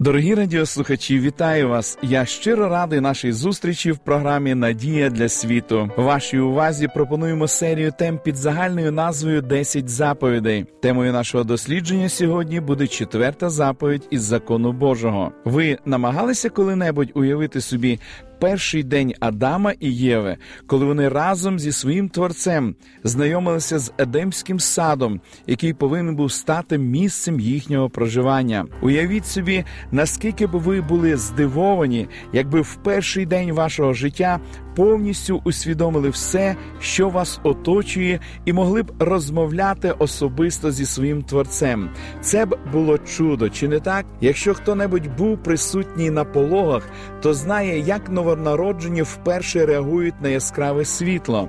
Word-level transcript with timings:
Дорогі 0.00 0.34
радіослухачі, 0.34 1.20
вітаю 1.20 1.68
вас! 1.68 1.98
Я 2.02 2.24
щиро 2.24 2.68
радий 2.68 3.00
нашій 3.00 3.32
зустрічі 3.32 3.92
в 3.92 3.98
програмі 3.98 4.54
Надія 4.54 5.10
для 5.10 5.28
світу. 5.28 5.90
Вашій 5.96 6.38
увазі 6.38 6.88
пропонуємо 6.94 7.48
серію 7.48 7.92
тем 7.98 8.18
під 8.18 8.36
загальною 8.36 8.92
назвою 8.92 9.42
«10 9.42 9.88
заповідей. 9.88 10.66
Темою 10.82 11.12
нашого 11.12 11.44
дослідження 11.44 12.08
сьогодні 12.08 12.60
буде 12.60 12.86
четверта 12.86 13.50
заповідь 13.50 14.08
із 14.10 14.22
закону 14.22 14.72
Божого. 14.72 15.32
Ви 15.44 15.78
намагалися 15.84 16.50
коли-небудь 16.50 17.10
уявити 17.14 17.60
собі 17.60 18.00
перший 18.40 18.82
день 18.82 19.14
Адама 19.20 19.72
і 19.80 19.92
Єви, 19.92 20.36
коли 20.66 20.86
вони 20.86 21.08
разом 21.08 21.58
зі 21.58 21.72
своїм 21.72 22.08
творцем 22.08 22.74
знайомилися 23.04 23.78
з 23.78 23.92
Едемським 23.98 24.60
садом, 24.60 25.20
який 25.46 25.74
повинен 25.74 26.16
був 26.16 26.32
стати 26.32 26.78
місцем 26.78 27.40
їхнього 27.40 27.90
проживання. 27.90 28.66
Уявіть 28.82 29.26
собі, 29.26 29.64
наскільки 29.92 30.46
б 30.46 30.50
ви 30.50 30.80
були 30.80 31.16
здивовані, 31.16 32.08
якби 32.32 32.60
в 32.60 32.74
перший 32.84 33.26
день 33.26 33.52
вашого 33.52 33.92
життя 33.92 34.40
повністю 34.80 35.40
усвідомили 35.44 36.10
все, 36.10 36.56
що 36.80 37.08
вас 37.08 37.40
оточує, 37.42 38.20
і 38.44 38.52
могли 38.52 38.82
б 38.82 38.92
розмовляти 38.98 39.94
особисто 39.98 40.70
зі 40.70 40.86
своїм 40.86 41.22
творцем. 41.22 41.90
Це 42.20 42.46
б 42.46 42.58
було 42.72 42.98
чудо, 42.98 43.48
чи 43.48 43.68
не 43.68 43.80
так? 43.80 44.06
Якщо 44.20 44.54
хто-небудь 44.54 45.16
був 45.18 45.42
присутній 45.42 46.10
на 46.10 46.24
пологах, 46.24 46.88
то 47.22 47.34
знає, 47.34 47.78
як 47.78 48.10
новонароджені 48.10 49.02
вперше 49.02 49.66
реагують 49.66 50.20
на 50.22 50.28
яскраве 50.28 50.84
світло. 50.84 51.48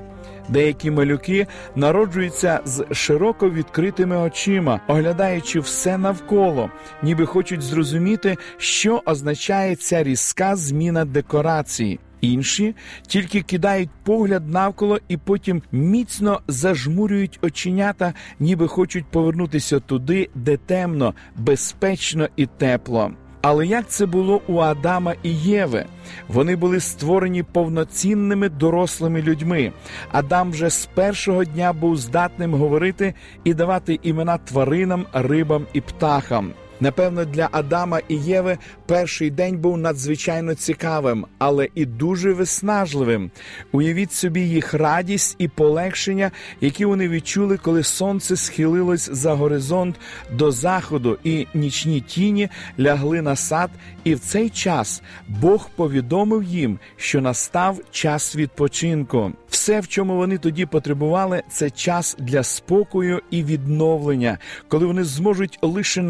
Деякі 0.49 0.91
малюки 0.91 1.47
народжуються 1.75 2.59
з 2.65 2.85
широко 2.91 3.49
відкритими 3.49 4.17
очима, 4.17 4.79
оглядаючи 4.87 5.59
все 5.59 5.97
навколо, 5.97 6.69
ніби 7.03 7.25
хочуть 7.25 7.61
зрозуміти, 7.61 8.37
що 8.57 9.01
означає 9.05 9.75
ця 9.75 10.03
різка 10.03 10.55
зміна 10.55 11.05
декорації. 11.05 11.99
Інші 12.21 12.75
тільки 13.07 13.41
кидають 13.41 13.89
погляд 14.03 14.49
навколо 14.49 14.99
і 15.07 15.17
потім 15.17 15.61
міцно 15.71 16.41
зажмурюють 16.47 17.39
оченята, 17.41 18.13
ніби 18.39 18.67
хочуть 18.67 19.05
повернутися 19.05 19.79
туди, 19.79 20.29
де 20.35 20.57
темно, 20.57 21.13
безпечно 21.35 22.27
і 22.35 22.45
тепло. 22.45 23.11
Але 23.41 23.67
як 23.67 23.89
це 23.89 24.05
було 24.05 24.41
у 24.47 24.57
Адама 24.57 25.15
і 25.23 25.35
Єви? 25.35 25.85
Вони 26.27 26.55
були 26.55 26.79
створені 26.79 27.43
повноцінними 27.43 28.49
дорослими 28.49 29.21
людьми. 29.21 29.71
Адам 30.11 30.51
вже 30.51 30.69
з 30.69 30.85
першого 30.85 31.45
дня 31.45 31.73
був 31.73 31.97
здатним 31.97 32.53
говорити 32.53 33.13
і 33.43 33.53
давати 33.53 33.99
імена 34.03 34.37
тваринам, 34.37 35.05
рибам 35.13 35.65
і 35.73 35.81
птахам. 35.81 36.53
Напевно, 36.81 37.25
для 37.25 37.49
Адама 37.51 37.99
і 38.07 38.15
Єви 38.15 38.57
перший 38.85 39.29
день 39.29 39.57
був 39.57 39.77
надзвичайно 39.77 40.55
цікавим, 40.55 41.25
але 41.37 41.67
і 41.75 41.85
дуже 41.85 42.33
виснажливим. 42.33 43.31
Уявіть 43.71 44.13
собі 44.13 44.41
їх 44.41 44.73
радість 44.73 45.35
і 45.39 45.47
полегшення, 45.47 46.31
які 46.61 46.85
вони 46.85 47.09
відчули, 47.09 47.57
коли 47.57 47.83
сонце 47.83 48.35
схилилось 48.35 49.09
за 49.11 49.33
горизонт 49.33 49.95
до 50.31 50.51
заходу, 50.51 51.17
і 51.23 51.47
нічні 51.53 52.01
тіні 52.01 52.49
лягли 52.79 53.21
на 53.21 53.35
сад. 53.35 53.69
І 54.03 54.15
в 54.15 54.19
цей 54.19 54.49
час 54.49 55.01
Бог 55.27 55.69
повідомив 55.75 56.43
їм, 56.43 56.79
що 56.97 57.21
настав 57.21 57.79
час 57.91 58.35
відпочинку. 58.35 59.31
Все, 59.49 59.79
в 59.79 59.87
чому 59.87 60.15
вони 60.15 60.37
тоді 60.37 60.65
потребували, 60.65 61.43
це 61.49 61.69
час 61.69 62.15
для 62.19 62.43
спокою 62.43 63.21
і 63.31 63.43
відновлення, 63.43 64.37
коли 64.67 64.85
вони 64.85 65.03
зможуть 65.03 65.59
лише 65.61 66.01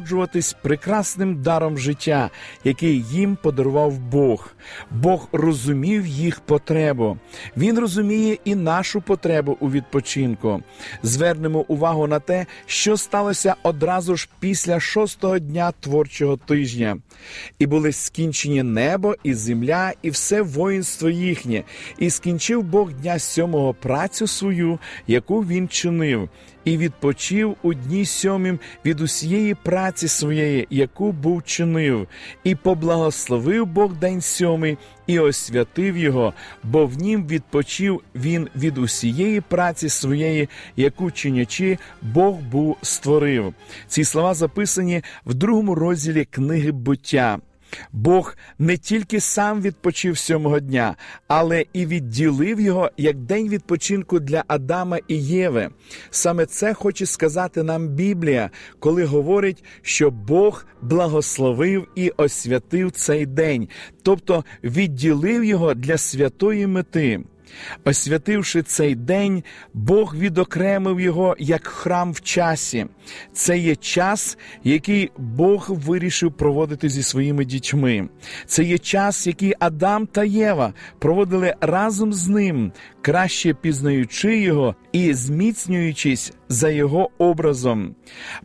насолоджуватись 0.00 0.56
прекрасним 0.62 1.42
даром 1.42 1.78
життя, 1.78 2.30
який 2.64 3.02
їм 3.02 3.36
подарував 3.42 3.98
Бог. 3.98 4.50
Бог 4.90 5.28
розумів 5.32 6.06
їх 6.06 6.40
потребу. 6.40 7.18
Він 7.56 7.78
розуміє 7.78 8.38
і 8.44 8.54
нашу 8.54 9.00
потребу 9.00 9.56
у 9.60 9.70
відпочинку. 9.70 10.62
Звернемо 11.02 11.64
увагу 11.68 12.06
на 12.06 12.20
те, 12.20 12.46
що 12.66 12.96
сталося 12.96 13.54
одразу 13.62 14.16
ж 14.16 14.28
після 14.40 14.80
шостого 14.80 15.38
дня 15.38 15.72
творчого 15.80 16.36
тижня. 16.36 16.98
І 17.58 17.66
були 17.66 17.92
скінчені 17.92 18.62
небо 18.62 19.16
і 19.22 19.34
земля, 19.34 19.92
і 20.02 20.10
все 20.10 20.42
воїнство 20.42 21.08
їхнє, 21.08 21.62
і 21.98 22.10
скінчив 22.10 22.62
Бог 22.62 22.92
дня 22.92 23.18
сьомого 23.18 23.74
працю 23.74 24.26
свою, 24.26 24.78
яку 25.06 25.40
він 25.40 25.68
чинив, 25.68 26.28
і 26.64 26.76
відпочив 26.76 27.56
у 27.62 27.74
дні 27.74 28.06
сьомім 28.06 28.58
від 28.84 29.00
усієї 29.00 29.54
праці 29.54 30.08
своєї, 30.08 30.66
яку 30.70 31.12
був 31.12 31.42
чинив, 31.42 32.08
і 32.44 32.54
поблагословив 32.54 33.66
Бог 33.66 33.92
день 33.94 34.20
сьомий 34.20 34.78
і 35.06 35.18
освятив 35.18 35.96
його, 35.96 36.32
бо 36.64 36.86
в 36.86 36.96
нім 36.96 37.26
відпочив 37.26 38.00
він 38.14 38.48
від 38.56 38.78
усієї 38.78 39.40
праці 39.40 39.88
своєї, 39.88 40.48
яку 40.76 41.10
чинячи 41.10 41.78
Бог 42.02 42.34
був 42.34 42.76
створив. 42.82 43.54
Ці 43.86 44.04
слова 44.04 44.34
записані 44.34 45.02
в 45.26 45.34
другому 45.34 45.74
розділі 45.74 46.24
книги 46.24 46.72
буття. 46.72 47.38
Бог 47.92 48.36
не 48.58 48.76
тільки 48.76 49.20
сам 49.20 49.60
відпочив 49.60 50.18
сьомого 50.18 50.60
дня, 50.60 50.96
але 51.28 51.64
і 51.72 51.86
відділив 51.86 52.60
його 52.60 52.90
як 52.96 53.16
день 53.16 53.48
відпочинку 53.48 54.20
для 54.20 54.44
Адама 54.46 54.98
і 55.08 55.16
Єви. 55.24 55.70
Саме 56.10 56.46
це 56.46 56.74
хоче 56.74 57.06
сказати 57.06 57.62
нам 57.62 57.88
Біблія, 57.88 58.50
коли 58.78 59.04
говорить, 59.04 59.64
що 59.82 60.10
Бог 60.10 60.66
благословив 60.82 61.86
і 61.94 62.10
освятив 62.10 62.90
цей 62.90 63.26
день, 63.26 63.68
тобто 64.02 64.44
відділив 64.64 65.44
його 65.44 65.74
для 65.74 65.98
святої 65.98 66.66
мети. 66.66 67.20
Освятивши 67.84 68.62
цей 68.62 68.94
день, 68.94 69.42
Бог 69.74 70.16
відокремив 70.16 71.00
його 71.00 71.36
як 71.38 71.66
храм 71.66 72.12
в 72.12 72.20
часі. 72.20 72.86
Це 73.32 73.58
є 73.58 73.76
час, 73.76 74.38
який 74.64 75.10
Бог 75.16 75.66
вирішив 75.68 76.32
проводити 76.32 76.88
зі 76.88 77.02
своїми 77.02 77.44
дітьми. 77.44 78.08
Це 78.46 78.64
є 78.64 78.78
час, 78.78 79.26
який 79.26 79.54
Адам 79.58 80.06
та 80.06 80.24
Єва 80.24 80.72
проводили 80.98 81.54
разом 81.60 82.12
з 82.12 82.28
ним, 82.28 82.72
краще 83.02 83.54
пізнаючи 83.54 84.40
його 84.40 84.74
і 84.92 85.14
зміцнюючись 85.14 86.32
за 86.50 86.70
його 86.70 87.10
образом. 87.18 87.94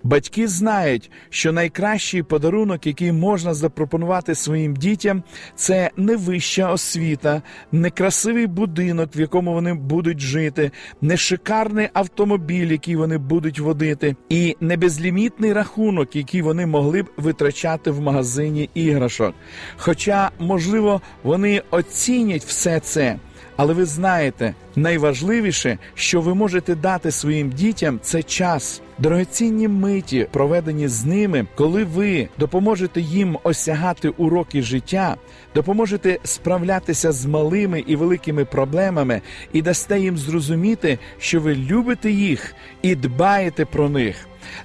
Батьки 0.03 0.47
знають, 0.47 1.11
що 1.29 1.51
найкращий 1.51 2.23
подарунок, 2.23 2.87
який 2.87 3.11
можна 3.11 3.53
запропонувати 3.53 4.35
своїм 4.35 4.75
дітям, 4.75 5.23
це 5.55 5.91
не 5.97 6.15
вища 6.15 6.71
освіта, 6.71 7.41
не 7.71 7.89
красивий 7.89 8.47
будинок, 8.47 9.09
в 9.15 9.19
якому 9.19 9.53
вони 9.53 9.73
будуть 9.73 10.19
жити, 10.19 10.71
не 11.01 11.17
шикарний 11.17 11.89
автомобіль, 11.93 12.71
який 12.71 12.95
вони 12.95 13.17
будуть 13.17 13.59
водити, 13.59 14.15
і 14.29 14.55
не 14.61 14.77
безлімітний 14.77 15.53
рахунок, 15.53 16.15
який 16.15 16.41
вони 16.41 16.65
могли 16.65 17.03
б 17.03 17.09
витрачати 17.17 17.91
в 17.91 18.01
магазині 18.01 18.69
іграшок. 18.73 19.33
Хоча, 19.77 20.31
можливо, 20.39 21.01
вони 21.23 21.61
оцінять 21.71 22.43
все 22.43 22.79
це. 22.79 23.19
Але 23.57 23.73
ви 23.73 23.85
знаєте, 23.85 24.53
найважливіше, 24.75 25.77
що 25.93 26.21
ви 26.21 26.35
можете 26.35 26.75
дати 26.75 27.11
своїм 27.11 27.49
дітям, 27.49 27.99
це 28.03 28.23
час. 28.23 28.81
Дорогоцінні 28.97 29.67
миті, 29.67 30.27
проведені 30.31 30.87
з 30.87 31.05
ними, 31.05 31.47
коли 31.55 31.83
ви 31.83 32.29
допоможете 32.37 33.01
їм 33.01 33.37
осягати 33.43 34.09
уроки 34.09 34.61
життя, 34.61 35.15
допоможете 35.55 36.19
справлятися 36.23 37.11
з 37.11 37.25
малими 37.25 37.83
і 37.87 37.95
великими 37.95 38.45
проблемами 38.45 39.21
і 39.53 39.61
дасте 39.61 39.99
їм 39.99 40.17
зрозуміти, 40.17 40.99
що 41.19 41.39
ви 41.39 41.55
любите 41.55 42.11
їх 42.11 42.55
і 42.81 42.95
дбаєте 42.95 43.65
про 43.65 43.89
них. 43.89 44.15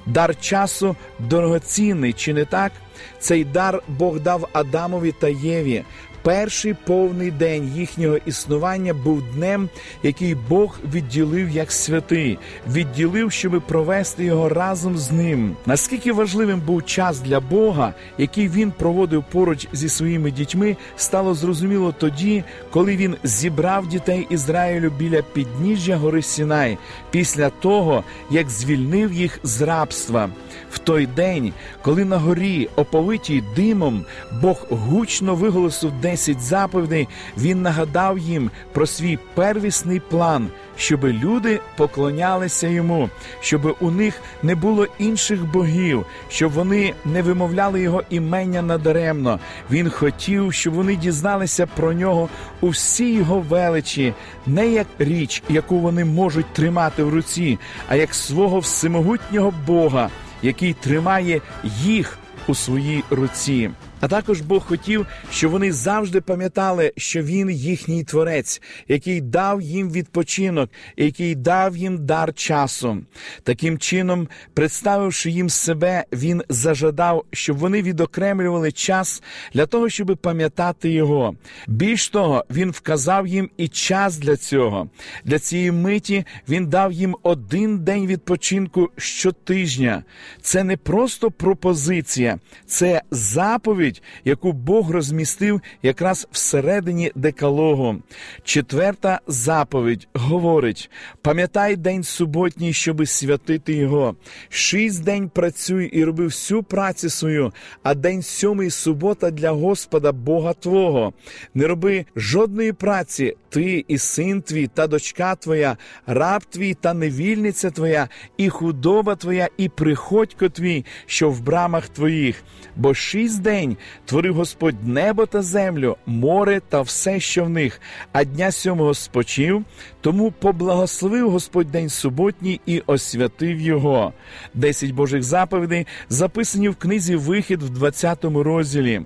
Дар 0.07 0.41
часу 0.41 0.97
дорогоцінний, 1.19 2.13
чи 2.13 2.35
не 2.35 2.45
так? 2.45 2.73
Цей 3.19 3.45
дар 3.45 3.83
Бог 3.89 4.21
дав 4.21 4.49
Адамові 4.53 5.13
та 5.21 5.29
Єві, 5.29 5.85
Перший 6.23 6.75
повний 6.75 7.31
день 7.31 7.73
їхнього 7.77 8.17
існування 8.27 8.95
був 8.95 9.23
днем, 9.35 9.69
який 10.03 10.35
Бог 10.35 10.79
відділив 10.95 11.51
як 11.51 11.73
святий, 11.73 12.39
відділив, 12.73 13.33
щоб 13.33 13.63
провести 13.67 14.25
його 14.25 14.49
разом 14.49 14.99
з 14.99 15.11
ним. 15.11 15.57
Наскільки 15.67 16.13
важливим 16.13 16.61
був 16.61 16.85
час 16.85 17.21
для 17.21 17.41
Бога, 17.41 17.95
який 18.19 18.49
він 18.49 18.71
проводив 18.71 19.25
поруч 19.33 19.69
зі 19.73 19.89
своїми 19.89 20.31
дітьми, 20.31 20.77
стало 20.97 21.35
зрозуміло 21.35 21.95
тоді, 21.99 22.45
коли 22.71 22.97
він 22.97 23.17
зібрав 23.25 23.87
дітей 23.87 24.27
Ізраїлю 24.31 24.93
біля 24.99 25.23
підніжжя 25.23 25.97
гори 25.97 26.23
Сінай, 26.23 26.79
після 27.11 27.51
того 27.51 28.05
як 28.31 28.51
звільнив 28.51 29.13
їх 29.13 29.41
з 29.43 29.63
рабства. 29.63 30.31
В 30.71 30.79
той 30.79 31.07
день, 31.07 31.53
коли 31.83 32.05
на 32.05 32.19
горі, 32.19 32.69
оповитій 32.77 33.43
димом, 33.57 34.05
Бог 34.43 34.67
гучно 34.71 35.35
виголосив 35.35 35.93
десять 36.11 36.41
заповідей, 36.41 37.09
він 37.39 37.63
нагадав 37.63 38.19
їм 38.19 38.51
про 38.73 38.87
свій 38.87 39.19
первісний 39.35 40.01
план, 40.01 40.49
щоб 40.77 41.05
люди 41.05 41.61
поклонялися 41.77 42.69
йому, 42.69 43.11
щоб 43.41 43.77
у 43.81 43.91
них 43.91 44.15
не 44.43 44.55
було 44.55 44.87
інших 44.99 45.45
богів, 45.45 46.07
щоб 46.29 46.53
вони 46.53 46.95
не 47.05 47.23
вимовляли 47.23 47.81
його 47.81 48.03
імення 48.11 48.63
надаремно. 48.63 49.39
Він 49.71 49.91
хотів, 49.91 50.53
щоб 50.53 50.75
вони 50.75 50.97
дізналися 50.97 51.67
про 51.67 51.93
нього 51.93 52.29
у 52.61 52.69
всій 52.69 53.13
його 53.13 53.41
величі, 53.41 54.15
не 54.47 54.69
як 54.69 54.87
річ, 54.99 55.43
яку 55.49 55.79
вони 55.79 56.05
можуть 56.05 56.53
тримати 56.53 57.03
в 57.03 57.09
руці, 57.15 57.59
а 57.89 57.97
як 57.97 58.15
свого 58.15 58.59
всемогутнього 58.59 59.53
Бога 59.67 60.11
який 60.43 60.73
тримає 60.73 61.41
їх 61.65 62.19
у 62.47 62.55
своїй 62.55 63.05
руці. 63.11 63.71
А 64.01 64.09
також 64.09 64.41
Бог 64.41 64.67
хотів, 64.67 65.07
щоб 65.33 65.53
вони 65.53 65.73
завжди 65.73 66.21
пам'ятали, 66.21 66.93
що 66.97 67.23
він 67.23 67.51
їхній 67.51 68.05
творець, 68.05 68.63
який 68.89 69.21
дав 69.21 69.63
їм 69.63 69.91
відпочинок, 69.91 70.71
який 70.97 71.35
дав 71.35 71.77
їм 71.77 72.07
дар 72.07 72.35
часу. 72.35 72.99
Таким 73.43 73.79
чином, 73.79 74.29
представивши 74.55 75.31
їм 75.31 75.51
себе, 75.51 76.05
він 76.13 76.43
зажадав, 76.49 77.25
щоб 77.33 77.59
вони 77.59 77.83
відокремлювали 77.83 78.73
час 78.73 79.23
для 79.55 79.67
того, 79.67 79.89
щоб 79.89 80.19
пам'ятати 80.23 80.91
його. 80.91 81.35
Більш 81.67 82.09
того, 82.09 82.45
він 82.51 82.71
вказав 82.71 83.27
їм 83.27 83.51
і 83.57 83.69
час 83.69 84.19
для 84.19 84.37
цього. 84.37 84.89
Для 85.25 85.39
цієї 85.39 85.73
миті 85.73 86.25
він 86.49 86.67
дав 86.67 86.93
їм 86.93 87.17
один 87.23 87.79
день 87.79 88.07
відпочинку 88.07 88.91
щотижня. 88.97 90.05
Це 90.43 90.65
не 90.65 90.77
просто 90.77 91.31
пропозиція, 91.31 92.39
це 92.67 93.03
заповідь 93.11 93.90
заповідь, 93.91 94.03
яку 94.25 94.53
Бог 94.53 94.91
розмістив 94.91 95.61
якраз 95.83 96.29
всередині 96.33 97.13
декалогу. 97.15 97.97
Четверта 98.45 99.21
заповідь 99.27 100.09
говорить: 100.15 100.91
пам'ятай 101.23 101.77
день 101.77 102.03
суботній, 102.03 102.73
щоби 102.73 103.07
святити 103.07 103.73
його. 103.73 104.17
Шість 104.49 105.05
день 105.05 105.29
працюй 105.29 105.87
і 105.87 106.05
роби 106.05 106.25
всю 106.25 106.63
працю 106.63 107.11
свою, 107.11 107.53
а 107.83 107.95
день 107.95 108.23
сьомий 108.23 108.71
субота 108.71 109.31
для 109.31 109.51
Господа 109.51 110.13
Бога 110.13 110.53
Твого. 110.53 111.13
Не 111.55 111.67
роби 111.67 112.05
жодної 112.17 112.73
праці, 112.73 113.37
ти 113.51 113.85
і 113.89 113.99
син 113.99 114.43
твій 114.43 114.67
та 114.67 114.87
дочка 114.87 115.35
твоя, 115.35 115.77
раб 116.07 116.45
твій 116.45 116.75
та 116.75 116.95
невільниця 116.95 117.71
твоя, 117.71 118.09
і 118.37 118.49
худоба 118.49 119.17
твоя, 119.17 119.49
і 119.57 119.69
приходько 119.69 120.49
твій, 120.49 120.85
що 121.07 121.31
в 121.31 121.41
брамах 121.41 121.89
твоїх. 121.89 122.43
Бо 122.77 122.95
шість 122.95 123.43
день 123.43 123.77
творив 124.05 124.35
Господь 124.35 124.89
небо 124.89 125.27
та 125.27 125.43
землю, 125.43 125.97
море 126.07 126.61
та 126.69 126.81
все, 126.81 127.21
що 127.21 127.45
в 127.45 127.51
них, 127.51 127.81
а 128.13 128.25
дня 128.25 128.53
сьомого 128.53 128.95
спочив, 128.95 129.65
тому 130.01 130.31
поблагословив 130.31 131.31
Господь 131.31 131.71
день 131.71 131.89
суботній 131.89 132.61
і 132.67 132.83
освятив 132.87 133.61
його. 133.61 134.13
Десять 134.55 134.91
Божих 134.91 135.23
заповідей 135.23 135.87
записані 136.09 136.69
в 136.69 136.77
книзі 136.77 137.17
Вихід 137.17 137.63
в 137.63 137.71
20 137.71 138.25
розділі. 138.25 139.01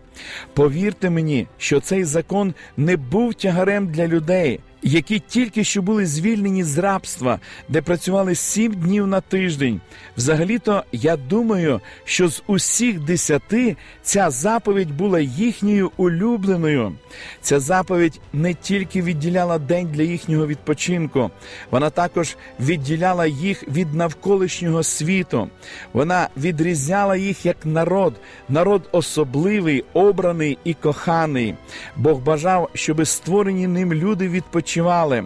Повірте 0.54 1.10
мені, 1.10 1.46
що 1.58 1.80
цей 1.80 2.04
закон 2.04 2.54
не 2.76 2.96
був 2.96 3.34
тягарем 3.34 3.86
для 3.86 4.06
людей 4.06 4.60
які 4.84 5.18
тільки 5.18 5.64
що 5.64 5.82
були 5.82 6.06
звільнені 6.06 6.64
з 6.64 6.78
рабства, 6.78 7.40
де 7.68 7.82
працювали 7.82 8.34
сім 8.34 8.72
днів 8.72 9.06
на 9.06 9.20
тиждень. 9.20 9.80
Взагалі-то 10.16 10.84
я 10.92 11.16
думаю, 11.16 11.80
що 12.04 12.28
з 12.28 12.42
усіх 12.46 13.00
десяти 13.00 13.76
ця 14.02 14.30
заповідь 14.30 14.96
була 14.96 15.20
їхньою 15.20 15.90
улюбленою. 15.96 16.92
Ця 17.40 17.60
заповідь 17.60 18.20
не 18.32 18.54
тільки 18.54 19.02
відділяла 19.02 19.58
день 19.58 19.88
для 19.92 20.02
їхнього 20.02 20.46
відпочинку, 20.46 21.30
вона 21.70 21.90
також 21.90 22.36
відділяла 22.60 23.26
їх 23.26 23.68
від 23.68 23.94
навколишнього 23.94 24.82
світу. 24.82 25.48
Вона 25.92 26.28
відрізняла 26.36 27.16
їх 27.16 27.46
як 27.46 27.56
народ, 27.64 28.14
народ 28.48 28.88
особливий, 28.92 29.84
обраний 29.92 30.58
і 30.64 30.74
коханий. 30.74 31.54
Бог 31.96 32.18
бажав, 32.18 32.70
щоби 32.74 33.04
створені 33.04 33.66
ним 33.66 33.94
люди 33.94 34.28
відпочинали 34.28 34.73
відпочивали. 34.74 35.24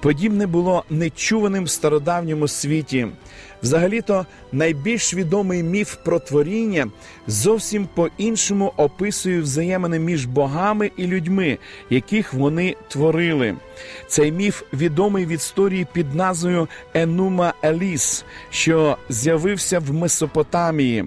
Подібне 0.00 0.46
було 0.46 0.84
нечуваним 0.90 1.64
в 1.64 1.70
стародавньому 1.70 2.48
світі. 2.48 3.08
Взагалі-то 3.62 4.26
найбільш 4.52 5.14
відомий 5.14 5.62
міф 5.62 5.96
про 6.04 6.18
творіння 6.18 6.86
зовсім 7.26 7.88
по-іншому 7.94 8.72
описує 8.76 9.40
взаємини 9.40 9.98
між 9.98 10.26
богами 10.26 10.90
і 10.96 11.06
людьми, 11.06 11.58
яких 11.90 12.34
вони 12.34 12.76
творили. 12.88 13.54
Цей 14.06 14.32
міф 14.32 14.62
відомий 14.72 15.26
в 15.26 15.28
історії 15.28 15.86
під 15.92 16.14
назвою 16.14 16.68
Енума 16.94 17.54
Еліс, 17.64 18.24
що 18.50 18.96
з'явився 19.08 19.78
в 19.78 19.92
Месопотамії. 19.92 21.04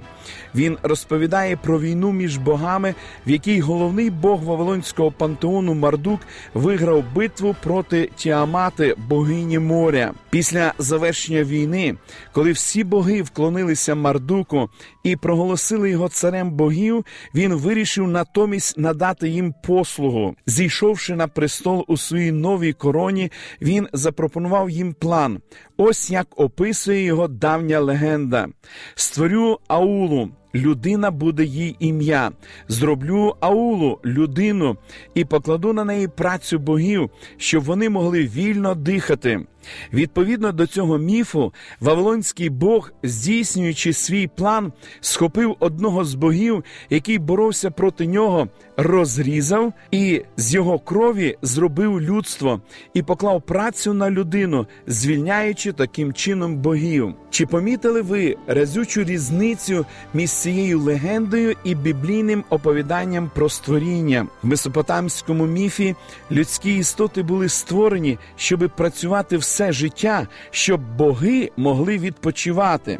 Він 0.55 0.77
розповідає 0.83 1.57
про 1.57 1.79
війну 1.79 2.11
між 2.11 2.37
богами, 2.37 2.95
в 3.27 3.29
якій 3.29 3.59
головний 3.59 4.09
бог 4.09 4.43
Вавилонського 4.43 5.11
пантеону 5.11 5.73
Мардук 5.73 6.19
виграв 6.53 7.03
битву 7.15 7.55
проти 7.63 8.09
Тіамати, 8.15 8.95
богині 8.97 9.59
моря. 9.59 10.13
Після 10.29 10.73
завершення 10.79 11.43
війни, 11.43 11.95
коли 12.39 12.51
всі 12.51 12.83
боги 12.83 13.21
вклонилися 13.21 13.95
Мардуку 13.95 14.69
і 15.03 15.15
проголосили 15.15 15.89
його 15.89 16.09
царем 16.09 16.51
богів, 16.51 17.05
він 17.35 17.53
вирішив 17.53 18.07
натомість 18.07 18.77
надати 18.77 19.29
їм 19.29 19.53
послугу. 19.63 20.35
Зійшовши 20.45 21.15
на 21.15 21.27
престол 21.27 21.85
у 21.87 21.97
своїй 21.97 22.31
новій 22.31 22.73
короні, 22.73 23.31
він 23.61 23.87
запропонував 23.93 24.69
їм 24.69 24.93
план. 24.93 25.39
Ось 25.77 26.09
як 26.09 26.27
описує 26.39 27.03
його 27.03 27.27
давня 27.27 27.79
легенда: 27.79 28.47
створю 28.95 29.59
аулу. 29.67 30.29
Людина 30.55 31.11
буде 31.11 31.43
їй 31.43 31.75
ім'я, 31.79 32.31
зроблю 32.67 33.35
аулу, 33.39 33.99
людину, 34.05 34.77
і 35.13 35.25
покладу 35.25 35.73
на 35.73 35.83
неї 35.83 36.07
працю 36.07 36.59
богів, 36.59 37.09
щоб 37.37 37.63
вони 37.63 37.89
могли 37.89 38.23
вільно 38.23 38.75
дихати. 38.75 39.45
Відповідно 39.93 40.51
до 40.51 40.67
цього 40.67 40.97
міфу, 40.97 41.53
Вавилонський 41.79 42.49
Бог, 42.49 42.91
здійснюючи 43.03 43.93
свій 43.93 44.27
план, 44.27 44.73
схопив 45.01 45.55
одного 45.59 46.05
з 46.05 46.13
богів, 46.13 46.63
який 46.89 47.17
боровся 47.17 47.71
проти 47.71 48.07
нього, 48.07 48.47
розрізав 48.77 49.73
і 49.91 50.21
з 50.37 50.53
його 50.53 50.79
крові 50.79 51.37
зробив 51.41 52.01
людство 52.01 52.61
і 52.93 53.01
поклав 53.01 53.41
працю 53.41 53.93
на 53.93 54.09
людину, 54.09 54.67
звільняючи 54.87 55.73
таким 55.73 56.13
чином 56.13 56.55
богів. 56.57 57.13
Чи 57.29 57.45
помітили 57.45 58.01
ви 58.01 58.37
разючу 58.47 59.03
різницю 59.03 59.85
між 60.13 60.31
цією 60.31 60.79
легендою 60.79 61.55
і 61.63 61.75
біблійним 61.75 62.43
оповіданням 62.49 63.31
про 63.35 63.49
створіння 63.49 64.27
в 64.43 64.47
месопотамському 64.47 65.45
міфі? 65.45 65.95
Людські 66.31 66.77
істоти 66.77 67.23
були 67.23 67.49
створені, 67.49 68.17
щоб 68.35 68.69
працювати 68.77 69.37
в 69.37 69.43
все 69.59 69.71
життя, 69.71 70.27
щоб 70.51 70.81
боги 70.97 71.51
могли 71.57 71.97
відпочивати. 71.97 72.99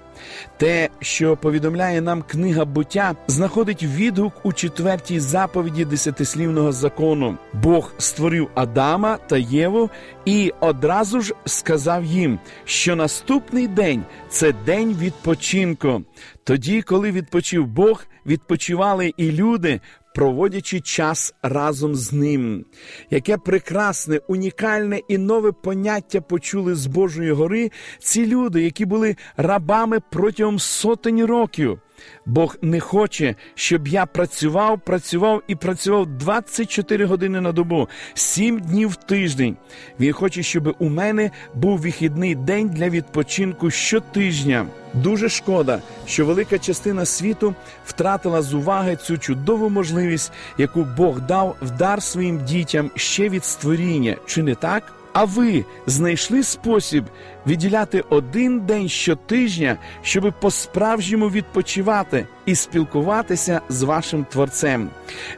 Те, 0.57 0.89
що 0.99 1.37
повідомляє 1.37 2.01
нам 2.01 2.21
книга 2.21 2.65
буття, 2.65 3.15
знаходить 3.27 3.83
відгук 3.83 4.33
у 4.43 4.53
четвертій 4.53 5.19
заповіді 5.19 5.85
десятислівного 5.85 6.71
закону. 6.71 7.37
Бог 7.53 7.93
створив 7.97 8.49
Адама 8.55 9.17
та 9.27 9.37
Єву 9.37 9.89
і 10.25 10.53
одразу 10.59 11.21
ж 11.21 11.33
сказав 11.45 12.05
їм, 12.05 12.39
що 12.65 12.95
наступний 12.95 13.67
день 13.67 14.03
це 14.29 14.53
день 14.65 14.97
відпочинку. 15.01 16.01
Тоді, 16.43 16.81
коли 16.81 17.11
відпочив 17.11 17.67
Бог, 17.67 18.05
відпочивали 18.25 19.13
і 19.17 19.31
люди, 19.31 19.79
проводячи 20.19 20.79
час 20.81 21.33
разом 21.41 21.95
з 21.95 22.13
ним. 22.13 22.65
Яке 23.09 23.37
прекрасне, 23.37 24.21
унікальне 24.27 24.99
і 25.07 25.17
нове 25.17 25.51
поняття 25.51 26.21
почули 26.21 26.75
з 26.75 26.85
Божої 26.85 27.31
гори 27.31 27.71
ці 27.99 28.25
люди, 28.25 28.63
які 28.63 28.85
були 28.85 29.15
рабами 29.37 29.99
протягом 30.11 30.59
сотень 30.59 31.25
років. 31.25 31.79
Бог 32.25 32.57
не 32.61 32.79
хоче, 32.79 33.35
щоб 33.55 33.87
я 33.87 34.05
працював, 34.05 34.79
працював 34.79 35.43
і 35.47 35.55
працював 35.55 36.05
24 36.05 37.05
години 37.05 37.41
на 37.41 37.51
добу, 37.51 37.89
7 38.13 38.59
днів 38.59 38.89
в 38.89 38.95
тиждень. 38.95 39.57
Він 39.99 40.13
хоче, 40.13 40.43
щоб 40.43 40.75
у 40.79 40.89
мене 40.89 41.31
був 41.53 41.79
вихідний 41.79 42.35
день 42.35 42.69
для 42.69 42.89
відпочинку 42.89 43.71
щотижня. 43.71 44.65
Дуже 44.93 45.29
шкода, 45.29 45.81
що 46.05 46.25
велика 46.25 46.59
частина 46.59 47.05
світу 47.05 47.55
втратила 47.85 48.41
з 48.41 48.53
уваги 48.53 48.95
цю 48.95 49.17
чудову 49.17 49.69
можливість, 49.69 50.31
яку 50.57 50.87
Бог 50.97 51.21
дав 51.21 51.55
в 51.61 51.71
дар 51.71 52.03
своїм 52.03 52.45
дітям 52.45 52.91
ще 52.95 53.29
від 53.29 53.45
створіння, 53.45 54.15
чи 54.25 54.43
не 54.43 54.55
так? 54.55 54.93
А 55.13 55.23
ви 55.23 55.65
знайшли 55.85 56.43
спосіб 56.43 57.05
відділяти 57.47 58.03
один 58.09 58.59
день 58.59 58.89
щотижня, 58.89 59.77
щоб 60.01 60.33
по-справжньому 60.41 61.29
відпочивати 61.29 62.27
і 62.45 62.55
спілкуватися 62.55 63.61
з 63.69 63.83
вашим 63.83 64.25
творцем. 64.25 64.89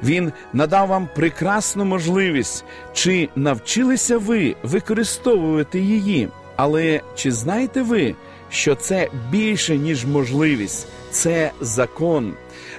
Він 0.04 0.32
надав 0.54 0.88
вам 0.88 1.10
прекрасну 1.16 1.86
можливість, 1.86 2.66
чи 2.94 3.30
навчилися 3.36 4.18
ви 4.18 4.56
використовувати 4.64 5.80
її? 5.80 6.30
Але 6.56 7.02
чи 7.16 7.32
знаєте 7.32 7.82
ви, 7.82 8.16
що 8.50 8.76
це 8.76 9.10
більше 9.32 9.78
ніж 9.78 10.06
можливість, 10.06 10.88
це 11.12 11.52
закон? 11.62 12.34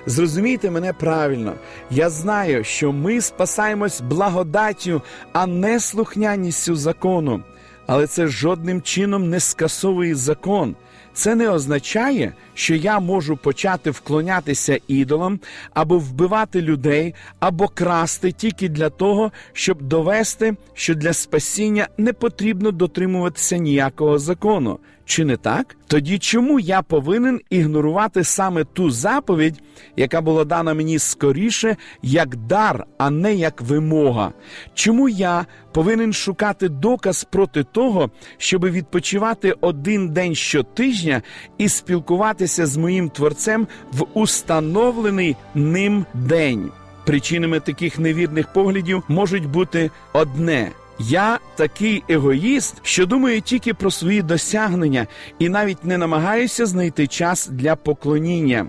Зрозумійте 0.06 0.70
мене 0.70 0.92
правильно, 0.92 1.54
я 1.90 2.10
знаю, 2.10 2.64
що 2.64 2.92
ми 2.92 3.20
спасаємось 3.20 4.00
благодаттю, 4.00 5.02
а 5.32 5.46
не 5.46 5.80
слухняністю 5.80 6.76
закону. 6.76 7.42
Але 7.86 8.06
це 8.06 8.26
жодним 8.26 8.82
чином 8.82 9.30
не 9.30 9.40
скасовує 9.40 10.14
закон. 10.14 10.76
Це 11.14 11.34
не 11.34 11.48
означає, 11.48 12.32
що 12.54 12.74
я 12.74 13.00
можу 13.00 13.36
почати 13.36 13.90
вклонятися 13.90 14.78
ідолам 14.88 15.40
або 15.74 15.98
вбивати 15.98 16.62
людей, 16.62 17.14
або 17.40 17.68
красти 17.68 18.32
тільки 18.32 18.68
для 18.68 18.90
того, 18.90 19.32
щоб 19.52 19.82
довести, 19.82 20.56
що 20.74 20.94
для 20.94 21.12
спасіння 21.12 21.88
не 21.98 22.12
потрібно 22.12 22.70
дотримуватися 22.70 23.56
ніякого 23.56 24.18
закону. 24.18 24.78
Чи 25.04 25.24
не 25.24 25.36
так? 25.36 25.76
Тоді 25.86 26.18
чому 26.18 26.60
я 26.60 26.82
повинен 26.82 27.40
ігнорувати 27.50 28.24
саме 28.24 28.64
ту 28.64 28.90
заповідь, 28.90 29.62
яка 29.96 30.20
була 30.20 30.44
дана 30.44 30.74
мені 30.74 30.98
скоріше 30.98 31.76
як 32.02 32.36
дар, 32.36 32.86
а 32.98 33.10
не 33.10 33.34
як 33.34 33.60
вимога? 33.60 34.32
Чому 34.74 35.08
я 35.08 35.46
повинен 35.72 36.12
шукати 36.12 36.68
доказ 36.68 37.24
проти 37.24 37.64
того, 37.64 38.10
щоб 38.38 38.64
відпочивати 38.64 39.54
один 39.60 40.08
день 40.08 40.34
щотижня 40.34 41.22
і 41.58 41.68
спілкуватися 41.68 42.41
з 42.46 42.76
моїм 42.76 43.08
творцем 43.08 43.66
в 43.92 44.04
установлений 44.14 45.36
ним 45.54 46.06
день? 46.14 46.70
Причинами 47.04 47.60
таких 47.60 47.98
невірних 47.98 48.52
поглядів 48.52 49.02
можуть 49.08 49.46
бути 49.46 49.90
одне. 50.12 50.72
Я 50.98 51.38
такий 51.56 52.04
егоїст, 52.08 52.76
що 52.82 53.06
думаю 53.06 53.40
тільки 53.40 53.74
про 53.74 53.90
свої 53.90 54.22
досягнення 54.22 55.06
і 55.38 55.48
навіть 55.48 55.84
не 55.84 55.98
намагаюся 55.98 56.66
знайти 56.66 57.06
час 57.06 57.48
для 57.52 57.76
поклоніння. 57.76 58.66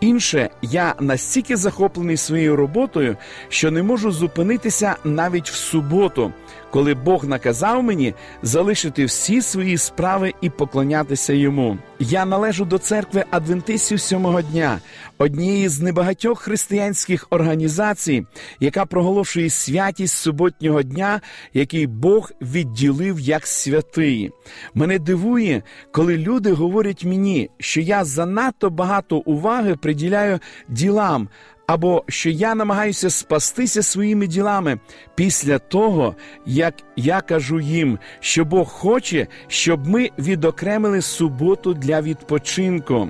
Інше, 0.00 0.50
я 0.62 0.94
настільки 1.00 1.56
захоплений 1.56 2.16
своєю 2.16 2.56
роботою, 2.56 3.16
що 3.48 3.70
не 3.70 3.82
можу 3.82 4.12
зупинитися 4.12 4.96
навіть 5.04 5.50
в 5.50 5.54
суботу, 5.54 6.32
коли 6.70 6.94
Бог 6.94 7.24
наказав 7.24 7.82
мені 7.82 8.14
залишити 8.42 9.04
всі 9.04 9.42
свої 9.42 9.78
справи 9.78 10.34
і 10.40 10.50
поклонятися 10.50 11.32
йому. 11.32 11.78
Я 11.98 12.24
належу 12.24 12.64
до 12.64 12.78
церкви 12.78 13.24
Адвентистів 13.30 14.00
сьомого 14.00 14.42
дня, 14.42 14.78
однієї 15.18 15.68
з 15.68 15.80
небагатьох 15.80 16.40
християнських 16.40 17.26
організацій, 17.30 18.26
яка 18.60 18.86
проголошує 18.86 19.50
святість 19.50 20.16
суботнього 20.16 20.82
дня, 20.82 21.20
який 21.54 21.86
Бог 21.86 22.32
відділив 22.40 23.20
як 23.20 23.46
святий. 23.46 24.30
Мене 24.74 24.98
дивує, 24.98 25.62
коли 25.92 26.16
люди 26.16 26.52
говорять 26.52 27.04
мені, 27.04 27.50
що 27.58 27.80
я 27.80 28.04
занадто 28.04 28.70
багато 28.70 29.16
уваги 29.18 29.76
приділяю 29.76 30.38
ділам 30.68 31.28
або 31.66 32.04
що 32.08 32.30
я 32.30 32.54
намагаюся 32.54 33.10
спастися 33.10 33.82
своїми 33.82 34.26
ділами 34.26 34.78
після 35.14 35.58
того, 35.58 36.14
як 36.46 36.74
я 36.96 37.20
кажу 37.20 37.60
їм, 37.60 37.98
що 38.20 38.44
Бог 38.44 38.68
хоче, 38.68 39.26
щоб 39.48 39.88
ми 39.88 40.10
відокремили 40.18 41.02
суботу 41.02 41.74
для 41.74 42.00
відпочинку. 42.00 43.08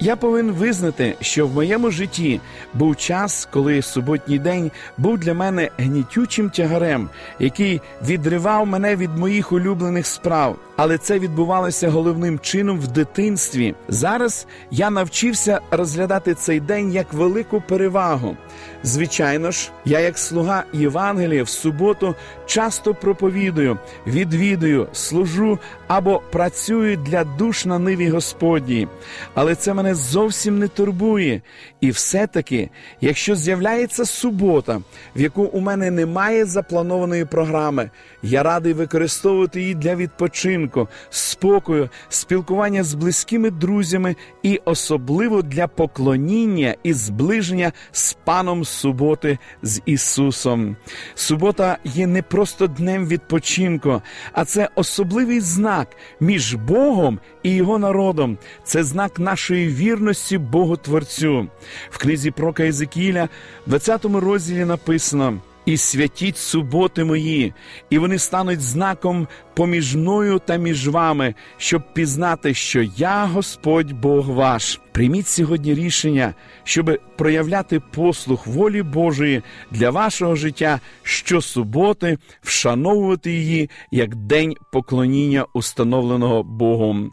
Я 0.00 0.16
повинен 0.16 0.54
визнати, 0.54 1.14
що 1.20 1.46
в 1.46 1.54
моєму 1.54 1.90
житті 1.90 2.40
був 2.74 2.96
час, 2.96 3.48
коли 3.52 3.82
суботній 3.82 4.38
день 4.38 4.70
був 4.98 5.18
для 5.18 5.34
мене 5.34 5.70
гнітючим 5.78 6.50
тягарем, 6.50 7.08
який 7.38 7.80
відривав 8.06 8.66
мене 8.66 8.96
від 8.96 9.18
моїх 9.18 9.52
улюблених 9.52 10.06
справ. 10.06 10.56
Але 10.78 10.98
це 10.98 11.18
відбувалося 11.18 11.90
головним 11.90 12.38
чином 12.38 12.80
в 12.80 12.86
дитинстві. 12.86 13.74
Зараз 13.88 14.46
я 14.70 14.90
навчився 14.90 15.60
розглядати 15.70 16.34
цей 16.34 16.60
день 16.60 16.92
як 16.92 17.12
велику 17.12 17.62
перевагу. 17.68 18.36
Звичайно 18.82 19.50
ж, 19.50 19.70
я, 19.84 20.00
як 20.00 20.18
слуга 20.18 20.64
Євангелія, 20.72 21.42
в 21.42 21.48
суботу 21.48 22.14
часто 22.46 22.94
проповідую, 22.94 23.78
відвідую, 24.06 24.88
служу 24.92 25.58
або 25.88 26.22
працюю 26.32 26.96
для 26.96 27.24
душ 27.24 27.64
на 27.64 27.78
ниві 27.78 28.08
Господній. 28.08 28.88
Але 29.34 29.54
це 29.54 29.74
мене 29.74 29.94
зовсім 29.94 30.58
не 30.58 30.68
турбує. 30.68 31.42
І 31.80 31.90
все-таки, 31.90 32.70
якщо 33.00 33.36
з'являється 33.36 34.04
субота, 34.04 34.80
в 35.16 35.20
яку 35.20 35.42
у 35.42 35.60
мене 35.60 35.90
немає 35.90 36.44
запланованої 36.44 37.24
програми, 37.24 37.90
я 38.22 38.42
радий 38.42 38.72
використовувати 38.72 39.60
її 39.60 39.74
для 39.74 39.94
відпочинку, 39.94 40.67
спокою, 41.10 41.88
спілкування 42.08 42.84
з 42.84 42.94
близькими 42.94 43.50
друзями 43.50 44.16
і 44.42 44.60
особливо 44.64 45.42
для 45.42 45.66
поклоніння 45.66 46.74
і 46.82 46.92
зближення 46.92 47.72
з 47.92 48.12
паном 48.12 48.64
суботи 48.64 49.38
з 49.62 49.82
Ісусом. 49.86 50.76
Субота 51.14 51.78
є 51.84 52.06
не 52.06 52.22
просто 52.22 52.66
днем 52.66 53.06
відпочинку, 53.06 54.02
а 54.32 54.44
це 54.44 54.68
особливий 54.74 55.40
знак 55.40 55.96
між 56.20 56.54
Богом 56.54 57.18
і 57.42 57.54
Його 57.54 57.78
народом. 57.78 58.38
Це 58.64 58.84
знак 58.84 59.18
нашої 59.18 59.68
вірності 59.68 60.38
Богу 60.38 60.76
Творцю. 60.76 61.48
В 61.90 61.98
книзі 61.98 62.30
Прока 62.30 62.64
Єзекіля, 62.64 63.28
20 63.66 64.04
розділі 64.04 64.64
написано. 64.64 65.40
І 65.68 65.76
святіть 65.76 66.38
суботи 66.38 67.04
мої, 67.04 67.54
і 67.90 67.98
вони 67.98 68.18
стануть 68.18 68.60
знаком 68.60 69.28
поміж 69.54 69.96
мною 69.96 70.38
та 70.38 70.56
між 70.56 70.88
вами, 70.88 71.34
щоб 71.56 71.94
пізнати, 71.94 72.54
що 72.54 72.82
я 72.96 73.24
Господь 73.24 73.92
Бог 73.92 74.30
ваш. 74.30 74.80
Прийміть 74.92 75.26
сьогодні 75.26 75.74
рішення, 75.74 76.34
щоб 76.64 76.98
проявляти 77.16 77.80
послух 77.80 78.46
волі 78.46 78.82
Божої 78.82 79.42
для 79.70 79.90
вашого 79.90 80.36
життя 80.36 80.80
щосуботи, 81.02 82.18
вшановувати 82.42 83.32
її 83.32 83.70
як 83.90 84.14
день 84.14 84.54
поклоніння, 84.72 85.46
установленого 85.54 86.42
Богом. 86.42 87.12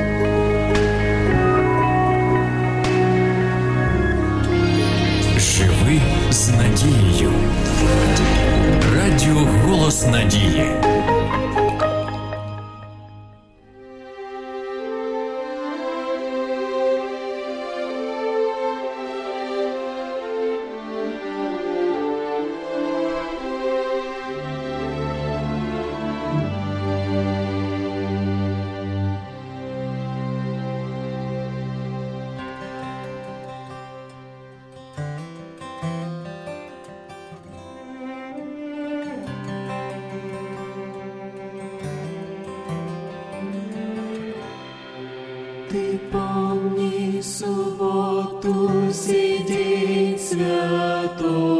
Надії. 10.07 10.90
Сей 48.93 49.39
день 49.43 50.19
святой, 50.19 51.50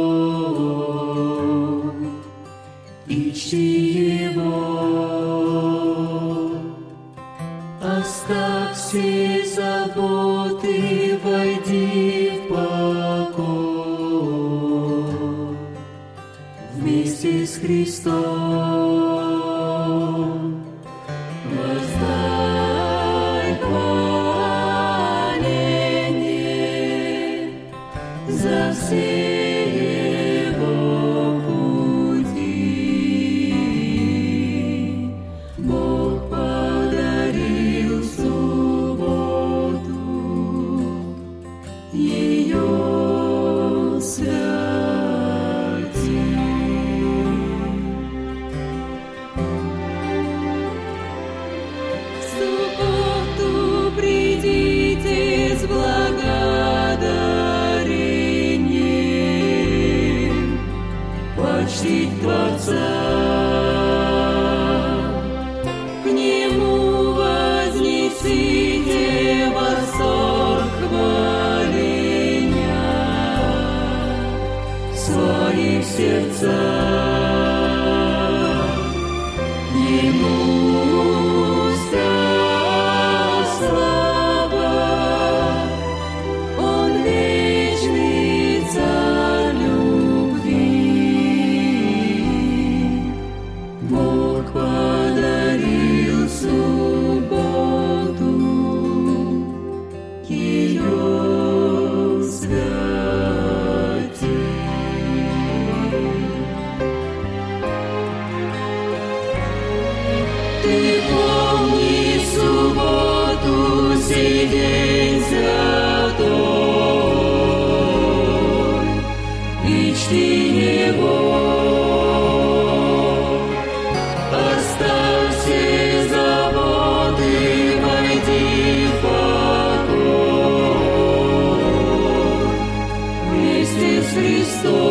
вместе 134.11 134.90